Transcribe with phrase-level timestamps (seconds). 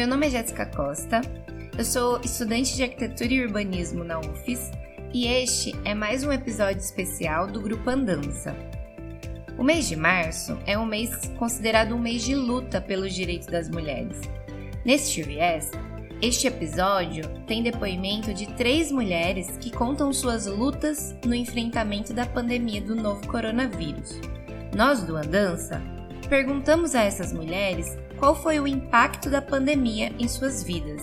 [0.00, 1.20] Meu nome é Jéssica Costa,
[1.76, 4.70] eu sou estudante de arquitetura e urbanismo na UFES
[5.12, 8.56] e este é mais um episódio especial do Grupo Andança.
[9.58, 13.68] O mês de março é um mês considerado um mês de luta pelos direitos das
[13.68, 14.18] mulheres.
[14.86, 15.70] Neste viés,
[16.22, 22.80] este episódio tem depoimento de três mulheres que contam suas lutas no enfrentamento da pandemia
[22.80, 24.18] do novo coronavírus.
[24.74, 25.82] Nós do Andança
[26.26, 31.00] perguntamos a essas mulheres qual foi o impacto da pandemia em suas vidas.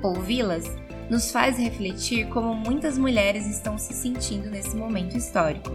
[0.00, 0.64] Ouvi-las
[1.10, 5.70] nos faz refletir como muitas mulheres estão se sentindo nesse momento histórico.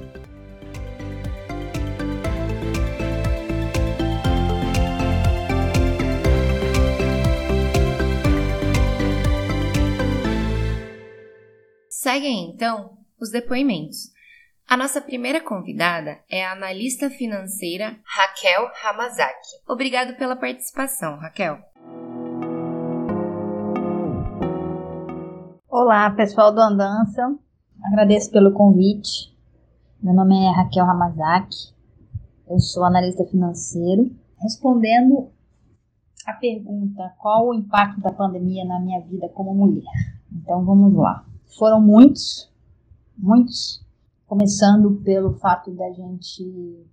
[11.90, 14.17] Seguem então os depoimentos.
[14.70, 19.64] A nossa primeira convidada é a analista financeira Raquel Hamazaki.
[19.66, 21.58] Obrigado pela participação, Raquel.
[25.70, 27.34] Olá, pessoal do Andança.
[27.82, 29.34] Agradeço pelo convite.
[30.04, 31.74] Meu nome é Raquel Hamazaki.
[32.50, 34.14] Eu sou analista financeiro.
[34.42, 35.32] Respondendo
[36.26, 39.86] a pergunta: qual o impacto da pandemia na minha vida como mulher?
[40.30, 41.26] Então vamos lá.
[41.58, 42.52] Foram muitos,
[43.18, 43.87] muitos,
[44.28, 46.86] começando pelo fato da gente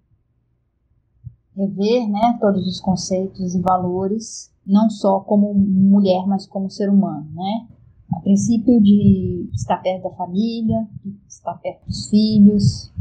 [1.54, 7.28] rever né, todos os conceitos e valores, não só como mulher, mas como ser humano,
[7.32, 7.68] né?
[8.12, 12.92] A princípio de estar perto da família, de estar perto dos filhos,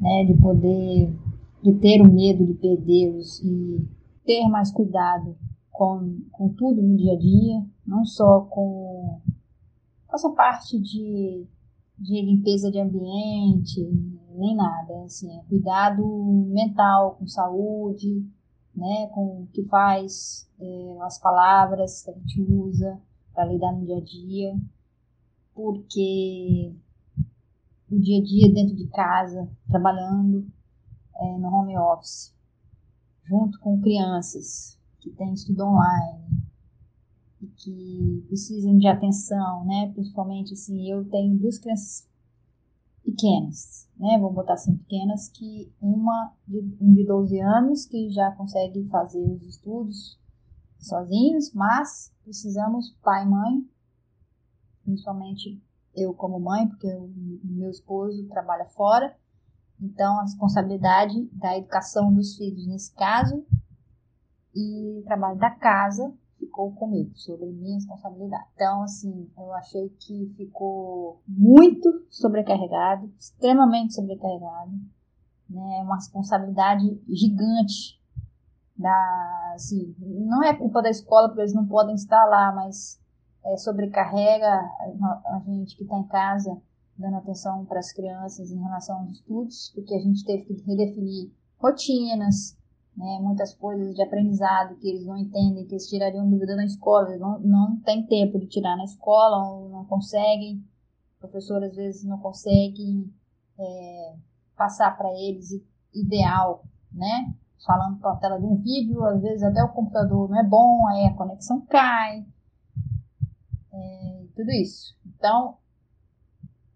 [0.00, 1.12] né, de poder,
[1.62, 3.86] de ter o medo de perdê-los e
[4.24, 5.36] ter mais cuidado
[5.70, 9.20] com, com tudo no dia a dia, não só com
[10.12, 11.46] essa parte de,
[11.98, 13.80] de limpeza de ambiente,
[14.34, 16.04] nem nada, assim, é cuidado
[16.48, 18.24] mental, com saúde,
[18.74, 23.00] né, com o que faz, é, as palavras que a gente usa
[23.34, 24.60] para lidar no dia a dia,
[25.54, 26.72] porque
[27.90, 30.46] o dia a dia dentro de casa, trabalhando
[31.16, 32.32] é, no home office,
[33.24, 36.47] junto com crianças que têm estudo online,
[37.40, 39.92] e que precisam de atenção, né?
[39.94, 42.08] Principalmente assim, eu tenho duas crianças
[43.04, 44.18] pequenas, né?
[44.18, 49.22] Vou botar assim pequenas que uma de, um de 12 anos que já consegue fazer
[49.22, 50.18] os estudos
[50.78, 53.70] sozinhos, mas precisamos pai e mãe,
[54.84, 55.62] principalmente
[55.94, 57.10] eu como mãe, porque o
[57.44, 59.16] meu esposo trabalha fora.
[59.80, 63.44] Então, a responsabilidade da educação dos filhos nesse caso
[64.54, 66.12] e trabalho da casa
[66.48, 68.46] ficou comigo, sobre minha responsabilidade.
[68.54, 74.72] Então, assim, eu achei que ficou muito sobrecarregado, extremamente sobrecarregado,
[75.48, 75.82] né?
[75.82, 78.02] Uma responsabilidade gigante
[78.76, 83.00] da, assim, não é culpa da escola porque eles não podem estar lá, mas
[83.44, 86.60] é, sobrecarrega a, a gente que está em casa
[86.96, 91.30] dando atenção para as crianças em relação aos estudos, porque a gente teve que redefinir
[91.58, 92.56] rotinas,
[92.98, 97.08] né, muitas coisas de aprendizado que eles não entendem, que eles tirariam dúvida na escola,
[97.10, 100.56] eles não, não tem tempo de tirar na escola, ou não conseguem,
[101.16, 103.08] o professor às vezes não consegue
[103.56, 104.16] é,
[104.56, 105.48] passar para eles
[105.94, 107.32] ideal, né?
[107.64, 110.88] Falando com a tela de um vídeo, às vezes até o computador não é bom,
[110.88, 112.26] aí a conexão cai,
[113.72, 114.96] é, tudo isso.
[115.06, 115.56] Então,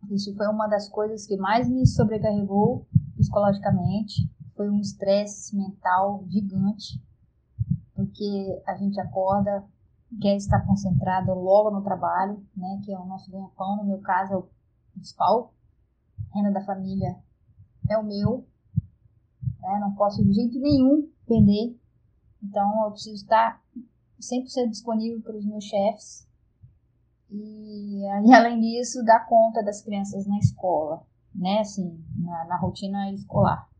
[0.09, 4.31] isso foi uma das coisas que mais me sobrecarregou psicologicamente
[4.62, 7.03] foi um estresse mental gigante,
[7.97, 9.65] porque a gente acorda,
[10.21, 14.33] quer estar concentrado logo no trabalho, né, que é o nosso ganha-pão, no meu caso
[14.34, 14.49] é o
[14.93, 15.53] principal,
[16.33, 17.19] renda da família
[17.91, 18.47] é o meu,
[19.61, 21.77] né, não posso de jeito nenhum perder,
[22.41, 23.61] então eu preciso estar
[24.21, 26.29] 100% disponível para os meus chefes,
[27.29, 31.05] e, e, além disso, dar conta das crianças na escola,
[31.35, 33.72] né, assim, na, na rotina escolar.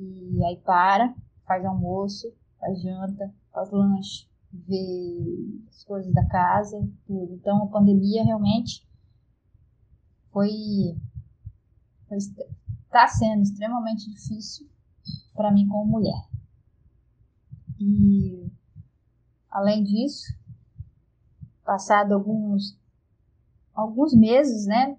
[0.00, 1.14] E aí para,
[1.46, 7.34] faz almoço, faz janta, faz lanche, vê as coisas da casa, tudo.
[7.34, 8.88] Então a pandemia realmente
[10.32, 10.96] foi
[12.10, 14.66] está sendo extremamente difícil
[15.34, 16.28] para mim como mulher.
[17.78, 18.50] E
[19.50, 20.34] além disso,
[21.62, 22.74] passado alguns
[23.74, 24.96] alguns meses, né,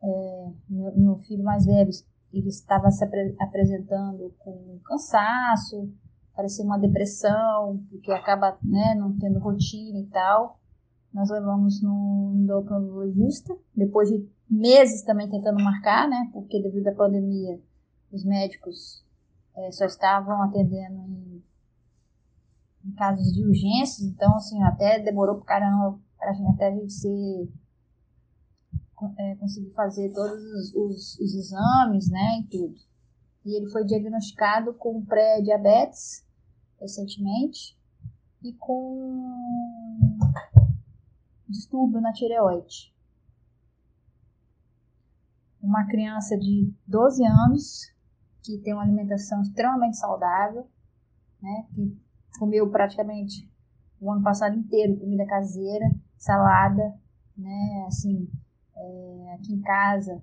[0.00, 1.90] é, meu, meu filho mais velho
[2.38, 5.92] ele estava se apre apresentando com cansaço,
[6.34, 10.58] parecia uma depressão, porque acaba né, não tendo rotina e tal.
[11.12, 17.60] Nós levamos no endocrinologista, depois de meses também tentando marcar, né, porque devido à pandemia
[18.12, 19.04] os médicos
[19.56, 21.42] é, só estavam atendendo em,
[22.84, 26.70] em casos de urgências, então assim, até demorou para caramba para a gente até a
[26.70, 27.48] gente ser
[29.18, 32.74] é, conseguir fazer todos os, os, os, exames, né, e tudo.
[33.44, 36.24] E ele foi diagnosticado com pré-diabetes
[36.80, 37.78] recentemente
[38.42, 40.18] e com
[41.48, 42.94] distúrbio na tireoide.
[45.62, 47.94] Uma criança de 12 anos
[48.42, 50.68] que tem uma alimentação extremamente saudável,
[51.40, 51.98] né, que
[52.38, 53.50] comeu praticamente
[54.00, 55.86] o ano passado inteiro comida caseira,
[56.16, 56.94] salada,
[57.36, 58.28] né, assim,
[58.76, 60.22] é, aqui em casa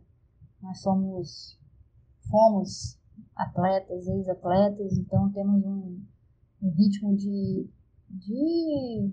[0.62, 1.60] nós somos,
[2.30, 3.00] fomos
[3.36, 6.00] atletas, ex-atletas, então temos um,
[6.62, 7.68] um ritmo de,
[8.10, 9.12] de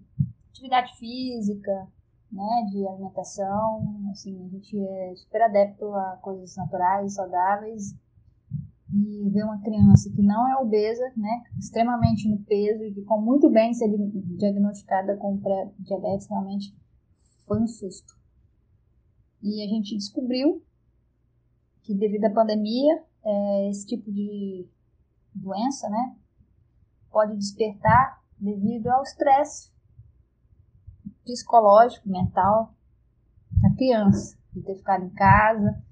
[0.50, 1.88] atividade física,
[2.30, 7.94] né, de alimentação, assim, a gente é super adepto a coisas naturais, saudáveis,
[8.92, 13.20] e ver uma criança que não é obesa, né, extremamente no peso e que com
[13.20, 13.88] muito bem ser
[14.36, 16.74] diagnosticada com pré-diabetes, realmente
[17.46, 18.17] foi um susto.
[19.42, 20.62] E a gente descobriu
[21.82, 24.68] que devido à pandemia, é, esse tipo de
[25.34, 26.16] doença, né,
[27.10, 29.72] pode despertar devido ao estresse
[31.24, 32.74] psicológico, mental
[33.62, 35.82] da criança, de ter ficado em casa,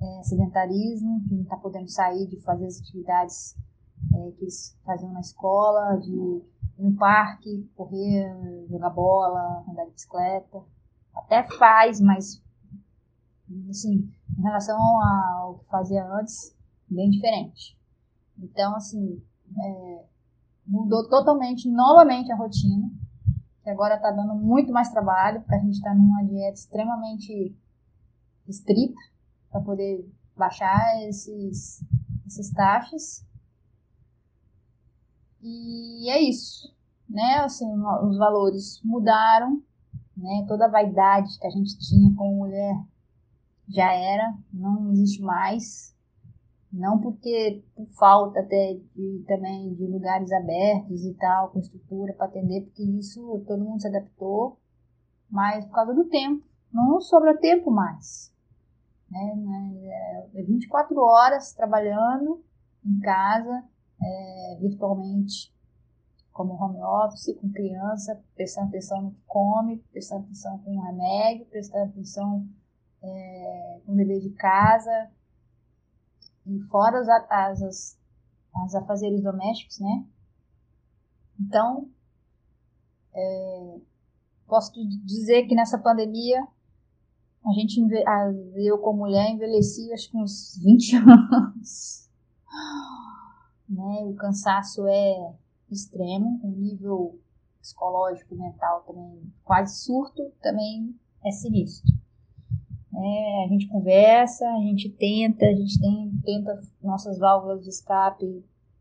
[0.00, 3.56] é, sedentarismo, que não está podendo sair de fazer as atividades
[4.14, 6.42] é, que eles faziam na escola, de ir
[6.78, 8.28] no parque, correr,
[8.68, 10.62] jogar bola, andar de bicicleta.
[11.14, 12.42] Até faz, mas
[13.70, 16.54] assim, em relação ao que fazia antes,
[16.88, 17.76] bem diferente.
[18.38, 19.22] Então, assim,
[19.58, 20.04] é,
[20.66, 22.90] mudou totalmente, novamente a rotina,
[23.62, 27.56] que agora está dando muito mais trabalho, porque a gente está numa dieta extremamente
[28.46, 28.98] estrita
[29.50, 31.84] para poder baixar esses,
[32.26, 33.26] essas taxas.
[35.42, 36.74] E é isso,
[37.08, 37.38] né?
[37.38, 37.66] Assim,
[38.04, 39.62] os valores mudaram,
[40.16, 40.44] né?
[40.48, 42.76] Toda a vaidade que a gente tinha como mulher
[43.68, 45.94] já era, não existe mais.
[46.72, 52.26] Não porque por falta até de, também de lugares abertos e tal, com estrutura para
[52.26, 54.58] atender, porque isso todo mundo se adaptou,
[55.30, 56.44] mas por causa do tempo.
[56.72, 58.34] Não sobra tempo mais.
[59.10, 60.28] Né?
[60.34, 62.44] é 24 horas trabalhando
[62.84, 63.64] em casa,
[64.02, 65.54] é, virtualmente,
[66.32, 71.84] como home office, com criança, prestando atenção no que come, prestando atenção com remédio, prestando
[71.84, 72.46] atenção
[73.02, 75.10] é, com o dever de casa,
[76.46, 77.98] e fora os, as, as,
[78.64, 80.06] as afazeres domésticos, né?
[81.40, 81.88] Então,
[83.14, 83.80] é,
[84.46, 84.72] posso
[85.04, 86.46] dizer que nessa pandemia
[87.46, 87.80] a gente,
[88.56, 92.10] eu como mulher, envelheci acho que uns 20 anos.
[93.68, 94.04] Né?
[94.04, 95.34] O cansaço é
[95.70, 97.20] extremo, o nível
[97.60, 101.92] psicológico, mental também, quase surto, também é sinistro.
[102.96, 108.24] É, a gente conversa, a gente tenta, a gente tem, tenta nossas válvulas de escape,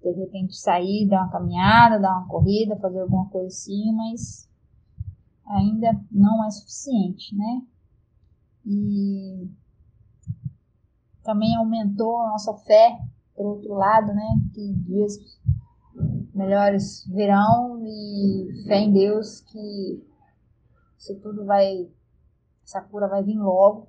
[0.01, 4.49] de repente sair, dar uma caminhada, dar uma corrida, fazer alguma coisa assim, mas
[5.47, 7.61] ainda não é suficiente, né?
[8.65, 9.47] e
[11.23, 12.99] também aumentou a nossa fé,
[13.35, 14.27] por outro lado, né?
[14.53, 15.17] Que dias
[16.33, 20.03] melhores virão e fé em Deus que
[20.97, 21.89] isso tudo vai,
[22.63, 23.87] essa cura vai vir logo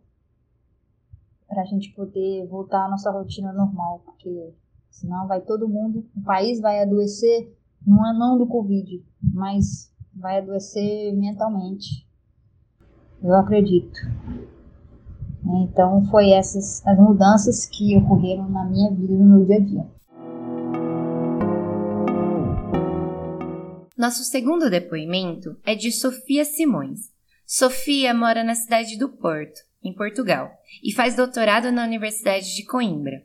[1.56, 4.52] para a gente poder voltar à nossa rotina normal, porque
[4.90, 7.50] senão vai todo mundo, o país vai adoecer,
[7.86, 12.06] não é não do Covid, mas vai adoecer mentalmente.
[13.22, 13.98] Eu acredito.
[15.62, 19.86] Então, foi essas as mudanças que ocorreram na minha vida, no meu dia a dia.
[23.96, 27.10] Nosso segundo depoimento é de Sofia Simões.
[27.46, 30.50] Sofia mora na cidade do Porto, em Portugal,
[30.82, 33.24] e faz doutorado na Universidade de Coimbra.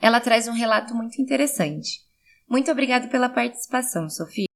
[0.00, 2.00] Ela traz um relato muito interessante.
[2.48, 4.46] Muito obrigada pela participação, Sofia.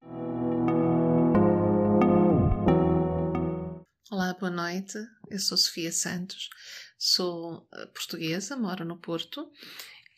[4.11, 4.99] Olá, boa noite.
[5.29, 6.51] Eu sou Sofia Santos,
[7.03, 9.51] Sou eh, portuguesa, moro no Porto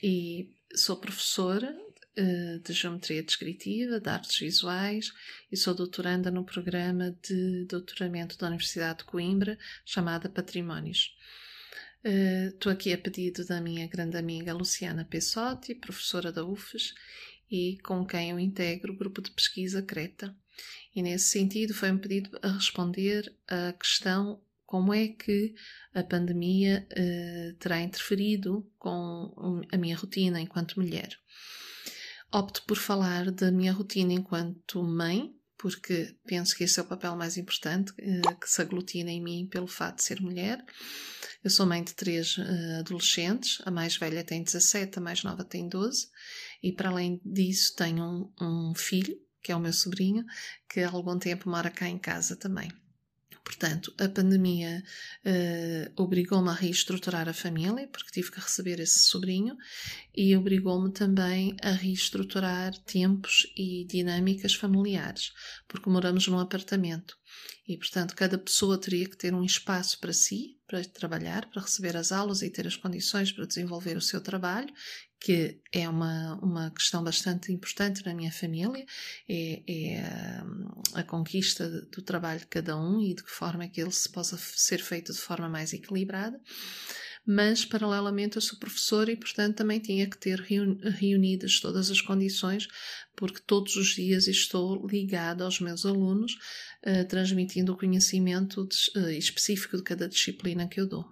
[0.03, 1.73] e sou professora
[2.15, 5.13] de Geometria Descritiva, de Artes Visuais
[5.51, 11.17] e sou doutoranda no programa de doutoramento da Universidade de Coimbra chamada Patrimónios.
[12.05, 16.95] Estou uh, aqui a pedido da minha grande amiga Luciana Pessotti, professora da UFES,
[17.51, 20.35] e com quem eu integro o grupo de pesquisa Creta.
[20.95, 25.55] E nesse sentido foi-me pedido a responder à questão como é que
[25.95, 31.17] a pandemia uh, terá interferido com a minha rotina enquanto mulher.
[32.33, 37.15] Opto por falar da minha rotina enquanto mãe, porque penso que esse é o papel
[37.15, 40.65] mais importante eh, que se aglutina em mim pelo fato de ser mulher.
[41.45, 45.45] Eu sou mãe de três uh, adolescentes, a mais velha tem 17, a mais nova
[45.45, 46.09] tem 12,
[46.63, 50.25] e para além disso tenho um, um filho, que é o meu sobrinho,
[50.69, 52.71] que há algum tempo mora cá em casa também.
[53.45, 54.83] Portanto, a pandemia
[55.25, 59.57] uh, obrigou-me a reestruturar a família, porque tive que receber esse sobrinho,
[60.15, 65.33] e obrigou-me também a reestruturar tempos e dinâmicas familiares,
[65.69, 67.17] porque moramos num apartamento.
[67.67, 71.97] E, portanto, cada pessoa teria que ter um espaço para si, para trabalhar, para receber
[71.97, 74.73] as aulas e ter as condições para desenvolver o seu trabalho,
[75.21, 78.85] que é uma, uma questão bastante importante na minha família,
[79.29, 80.43] é, é
[80.95, 84.09] a, conquista do trabalho de cada um e de que forma é que ele se
[84.11, 86.41] possa ser feito de forma mais equilibrada.
[87.25, 92.67] Mas, paralelamente, eu sou professora e, portanto, também tinha que ter reunidas todas as condições,
[93.15, 96.33] porque todos os dias estou ligada aos meus alunos,
[96.85, 101.05] uh, transmitindo o conhecimento de, uh, específico de cada disciplina que eu dou.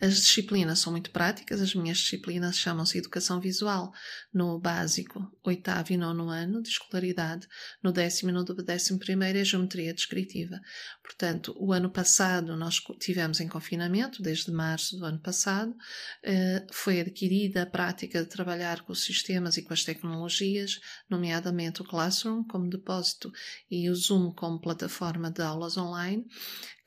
[0.00, 3.92] As disciplinas são muito práticas, as minhas disciplinas chamam-se Educação Visual
[4.32, 7.46] no básico, oitavo e nono ano de escolaridade,
[7.82, 10.58] no décimo e no décimo primeiro é Geometria Descritiva.
[11.02, 15.76] Portanto, o ano passado nós tivemos em confinamento, desde março do ano passado,
[16.22, 20.80] eh, foi adquirida a prática de trabalhar com os sistemas e com as tecnologias,
[21.10, 23.30] nomeadamente o Classroom como depósito
[23.70, 26.24] e o Zoom como plataforma de aulas online.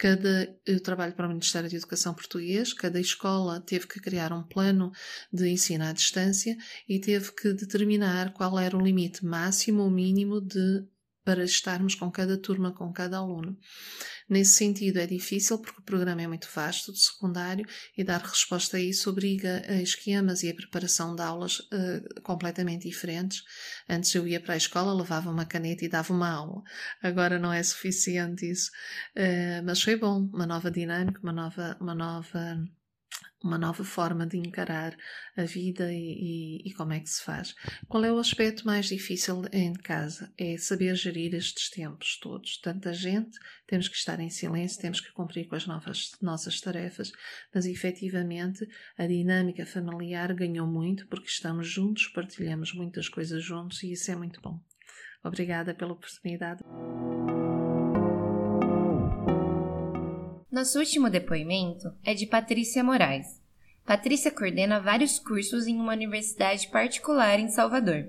[0.04, 4.44] Cada, eu trabalho para o Ministério da Educação Português, cada escola teve que criar um
[4.44, 4.92] plano
[5.32, 6.58] de ensino à distância
[6.90, 10.86] e teve que determinar qual era o limite máximo ou mínimo de
[11.24, 13.58] para estarmos com cada turma, com cada aluno.
[14.30, 17.66] Nesse sentido, é difícil porque o programa é muito vasto, de secundário,
[17.98, 22.88] e dar resposta a isso obriga a esquemas e a preparação de aulas uh, completamente
[22.88, 23.44] diferentes.
[23.90, 26.62] Antes eu ia para a escola, levava uma caneta e dava uma aula.
[27.02, 28.72] Agora não é suficiente isso.
[29.16, 32.58] Uh, mas foi bom, uma nova dinâmica, uma nova, uma nova
[33.44, 34.96] uma nova forma de encarar
[35.36, 37.54] a vida e, e, e, como é que se faz.
[37.90, 40.32] Qual é o aspecto mais difícil em casa?
[40.38, 42.58] É saber gerir estes tempos todos.
[42.58, 47.12] Tanta gente, temos que estar em silêncio, temos que cumprir com as novas, nossas tarefas,
[47.54, 48.66] mas efetivamente
[48.98, 54.16] a dinâmica familiar ganhou muito porque estamos juntos, partilhamos muitas coisas juntos e isso é
[54.16, 54.60] muito bom.
[55.22, 56.64] Obrigada pela oportunidade.
[60.54, 63.42] Nosso último depoimento é de Patrícia Moraes.
[63.88, 68.08] Patrícia coordena vários cursos em uma universidade particular em Salvador.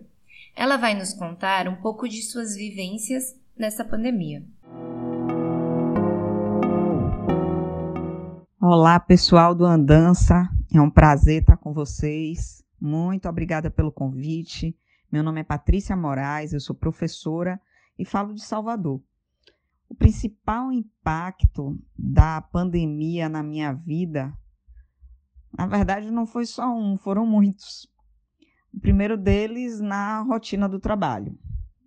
[0.55, 4.45] Ela vai nos contar um pouco de suas vivências nessa pandemia.
[8.61, 10.47] Olá, pessoal do Andança.
[10.71, 12.63] É um prazer estar com vocês.
[12.79, 14.77] Muito obrigada pelo convite.
[15.11, 17.59] Meu nome é Patrícia Moraes, eu sou professora
[17.99, 19.01] e falo de Salvador.
[19.95, 24.37] O principal impacto da pandemia na minha vida,
[25.57, 27.89] na verdade, não foi só um, foram muitos.
[28.73, 31.39] O primeiro deles na rotina do trabalho.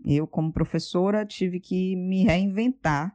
[0.05, 3.13] Eu, como professora, tive que me reinventar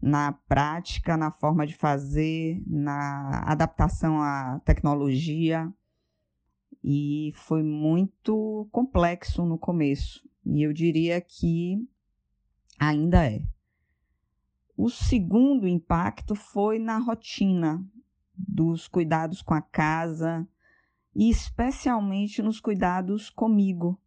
[0.00, 5.68] na prática, na forma de fazer, na adaptação à tecnologia.
[6.80, 10.22] E foi muito complexo no começo.
[10.46, 11.84] E eu diria que
[12.78, 13.42] ainda é.
[14.76, 17.84] O segundo impacto foi na rotina
[18.34, 20.46] dos cuidados com a casa
[21.14, 24.00] e especialmente nos cuidados comigo.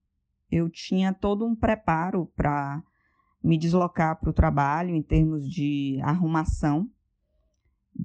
[0.51, 2.83] Eu tinha todo um preparo para
[3.43, 6.89] me deslocar para o trabalho em termos de arrumação,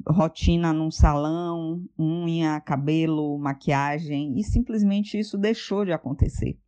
[0.07, 6.59] rotina num salão, unha, cabelo, maquiagem, e simplesmente isso deixou de acontecer.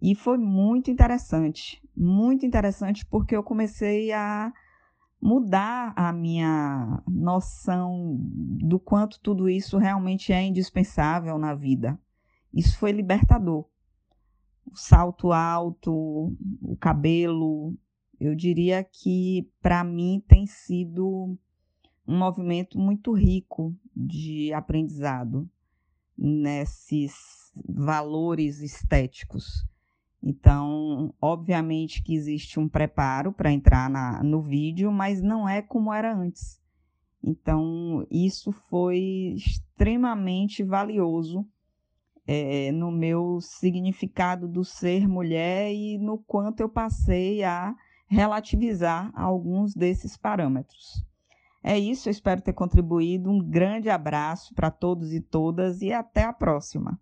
[0.00, 4.52] E foi muito interessante, muito interessante porque eu comecei a
[5.22, 11.96] mudar a minha noção do quanto tudo isso realmente é indispensável na vida.
[12.52, 13.64] Isso foi libertador.
[14.66, 17.72] O salto alto, o cabelo,
[18.18, 21.38] eu diria que para mim tem sido
[22.06, 25.48] um movimento muito rico de aprendizado
[26.18, 29.64] nesses valores estéticos.
[30.22, 35.92] Então, obviamente que existe um preparo para entrar na, no vídeo, mas não é como
[35.92, 36.60] era antes.
[37.24, 41.46] Então, isso foi extremamente valioso
[42.26, 47.74] é, no meu significado do ser mulher e no quanto eu passei a
[48.06, 51.04] relativizar alguns desses parâmetros.
[51.64, 53.30] É isso, eu espero ter contribuído.
[53.30, 57.00] Um grande abraço para todos e todas e até a próxima.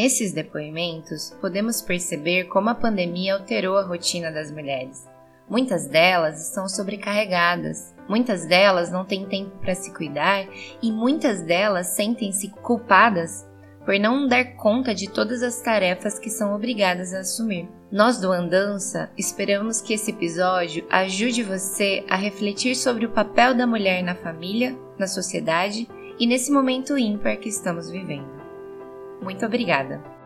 [0.00, 5.04] Nesses depoimentos, podemos perceber como a pandemia alterou a rotina das mulheres.
[5.50, 10.46] Muitas delas estão sobrecarregadas, muitas delas não têm tempo para se cuidar
[10.80, 13.44] e muitas delas sentem-se culpadas
[13.84, 17.68] por não dar conta de todas as tarefas que são obrigadas a assumir.
[17.90, 23.66] Nós do Andança esperamos que esse episódio ajude você a refletir sobre o papel da
[23.66, 25.88] mulher na família, na sociedade
[26.20, 28.37] e nesse momento ímpar que estamos vivendo.
[29.20, 30.17] Muito obrigada!